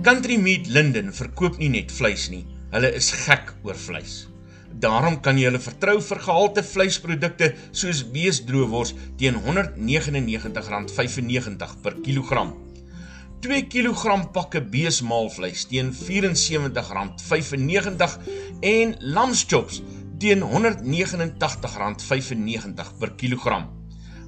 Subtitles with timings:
[0.00, 4.32] Country Meat Linden verkoop nie net vleis nie, hulle is gek oor vleis.
[4.80, 12.56] Daarom kan jy hulle vertrou vir gehalte vleisprodukte soos beesdroewors teen R199.95 per kilogram.
[13.44, 18.16] 2 kg pakke beesmaalvleis teen R74.95
[18.72, 19.84] en lamschops
[20.16, 23.68] teen R189.95 per kilogram.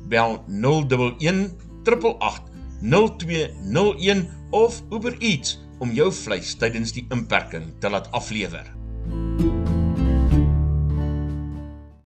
[0.05, 1.57] Bel 011
[1.89, 2.52] 888
[2.83, 8.67] 0201 of Uber Eats om jou vleis tydens die inperking te laat aflewer.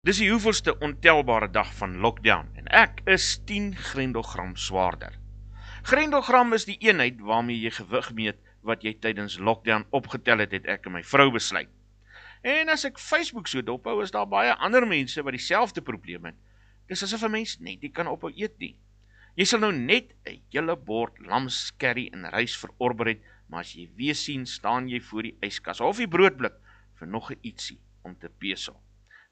[0.04, 5.16] Dis die hoeveelste ontelbare dag van lockdown en ek is 10 grendelgram swaarder.
[5.88, 10.68] Grendelgram is die eenheid waarmee jy gewig meet wat jy tydens lockdown opgetel het, het
[10.68, 11.72] ek en my vrou besluit.
[12.44, 16.42] En as ek Facebook so dophou, is daar baie ander mense wat dieselfde probleem het.
[16.92, 18.76] Dis asof 'n mens net nie kan ophou eet nie.
[19.36, 23.90] Jy sal nou net 'n hele bord lamskerry en rys verorber het, maar as jy
[23.98, 26.56] weer sien, staan jy voor die yskas of die broodblik
[26.96, 28.80] vir nog 'n ietsie om te pesel.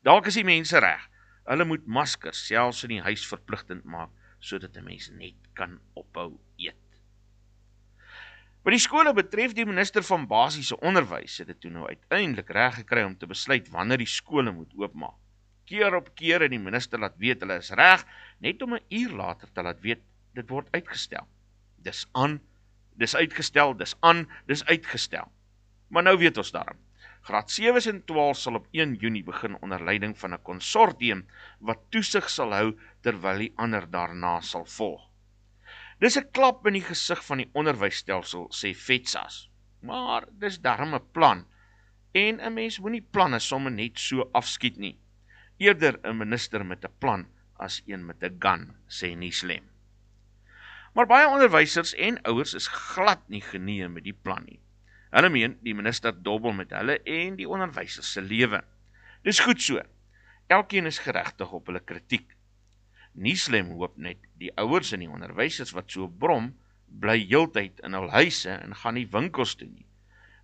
[0.03, 1.07] Dalk is die mense reg.
[1.47, 6.37] Hulle moet maskers selfs in die huis verpligtend maak sodat 'n mens net kan ophou
[6.57, 6.75] eet.
[8.63, 12.75] Wat die skole betref, die minister van basiese onderwys het dit toe nou uiteindelik reg
[12.75, 15.22] gekry om te besluit wanneer die skole moet oopmaak.
[15.73, 18.03] Keer op keer het die minister laat weet hulle is reg,
[18.45, 20.03] net om 'n uur later te laat weet
[20.37, 21.25] dit word uitgestel.
[21.81, 22.41] Dis aan,
[22.93, 25.31] dis uitgestel, dis aan, dis uitgestel.
[25.89, 26.77] Maar nou weet ons daarom.
[27.25, 31.25] Graad 7 en 12 sal op 1 Junie begin onder leiding van 'n konsortium
[31.59, 35.09] wat toesig sal hou terwyl die ander daarna sal volg.
[35.99, 39.49] Dis 'n klap in die gesig van die onderwysstelsel, sê FETSAS.
[39.81, 41.47] Maar dis darm 'n plan
[42.11, 44.99] en 'n mens moenie planne sommer net so afskiet nie.
[45.57, 49.69] Eerder 'n minister met 'n plan as een met 'n gun, sê Nieslem.
[50.93, 54.59] Maar baie onderwysers en ouers is glad nie geneem met die plan nie.
[55.09, 58.63] Hulle meen die minister dobbel met hulle en die onderwysers se lewe.
[59.21, 59.81] Dis goed so.
[60.47, 62.35] Elkeen is geregtig op hulle kritiek.
[63.13, 66.55] Nie slim hoop net die ouers en die onderwysers wat so brom
[67.01, 69.85] bly heeltyd in hul huise en gaan nie winkels toe nie.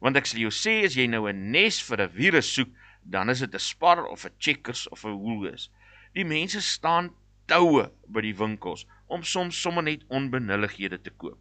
[0.01, 2.69] Want ek sal jou sê as jy nou 'n nes vir 'n virus soek,
[3.03, 5.69] dan is dit 'n Spar of 'n Checkers of 'n Woolworths.
[6.13, 7.13] Die mense staan
[7.45, 11.37] toue by die winkels om soms sommer net onbenullighede te koop.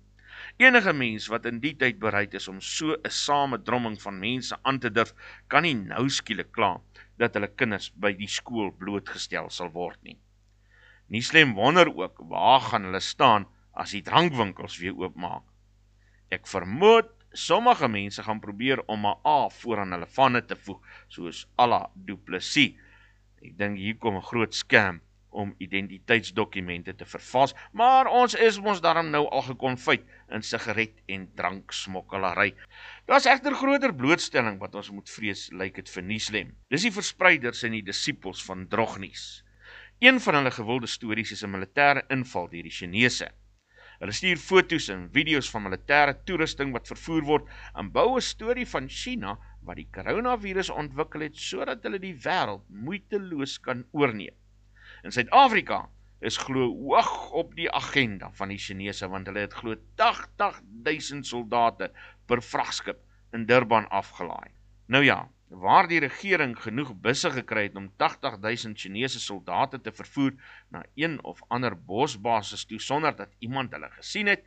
[0.57, 4.79] Enige mens wat in die tyd bereid is om so 'n samedromming van mense aan
[4.79, 5.13] te durf,
[5.49, 6.81] kan nie nou skielik kla
[7.19, 10.19] dat hulle kinders by die skool blootgestel sal word nie.
[11.09, 15.43] Nie slim wonder ook waar gaan hulle staan as die drankwinkels weer oopmaak.
[16.31, 21.47] Ek vermoed sommige mense gaan probeer om 'n A vooraan hulle vanne te voeg, soos
[21.57, 22.79] alla duplisie.
[23.43, 25.01] Ek dink hier kom 'n groot skam
[25.31, 31.29] om identiteitsdokumente te vervals, maar ons is ons daarom nou al gekonfyt in sigaret en
[31.35, 32.55] dranksmokkelary.
[33.07, 36.55] Daar's egter groter blootstelling wat ons moet vrees, lyk dit vir Nieslem.
[36.73, 39.45] Dis die verspreiders en die disippels van Drognies.
[40.01, 43.31] Een van hulle gewilde stories is 'n militêre inval deur die Chinese.
[43.99, 47.49] Hulle stuur foto's en video's van militêre toerusting wat vervoer word
[47.81, 49.33] en bou 'n storie van China
[49.67, 54.37] wat die koronavirus ontwikkel het sodat hulle die wêreld moeiteloos kan oorneem.
[55.03, 55.81] In Suid-Afrika
[56.21, 61.91] is glo hoog op die agenda van die Chinese want hulle het glo 80000 soldate
[62.27, 64.51] per vragskip in Durban afgelaai.
[64.87, 70.35] Nou ja, waar die regering genoeg busse gekry het om 80000 Chinese soldate te vervoer
[70.69, 74.45] na een of ander bosbasis toe sonder dat iemand hulle gesien het,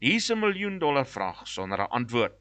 [0.00, 2.32] dis 'n miljoen dollar vraag sonder 'n antwoord.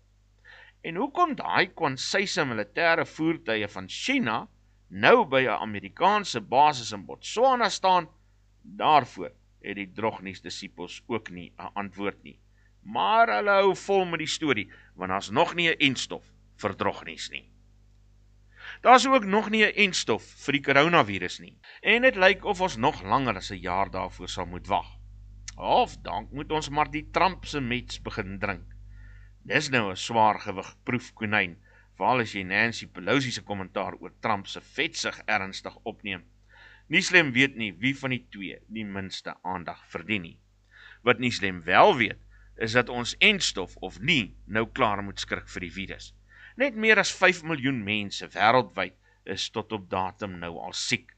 [0.82, 4.48] En hoekom daai kwansyse militêre voertuie van China
[4.90, 8.08] nou by 'n Amerikaanse basis in Botswana staan,
[8.62, 9.32] daarvoor
[9.62, 12.40] het die drognies disippels ook nie 'n antwoord nie.
[12.84, 16.24] Maar hulle hou vol met die storie, want daar's nog nie 'n enstof
[16.56, 17.57] vir drognies nie.
[18.82, 21.58] Daar's ook nog nie 'n enstof vir die koronavirus nie.
[21.82, 24.98] En dit lyk of ons nog langer as 'n jaar daarvoor sal moet wag.
[25.56, 28.66] Of dank moet ons maar die Trump se mets begin drink.
[29.44, 31.58] Dis nou 'n swaar gewig proefkonyn
[31.98, 36.24] veral as jy Nancy Pelosi se kommentaar oor Trump se vetsig ernstig opneem.
[36.88, 40.40] Nieslem weet nie wie van die twee die minste aandag verdien nie.
[41.04, 42.20] Wat Nieslem wel weet,
[42.56, 46.14] is dat ons enstof of nie nou klaar moet skrik vir die virus.
[46.58, 48.96] Net meer as 5 miljoen mense wêreldwyd
[49.30, 51.12] is tot op datum nou al siek.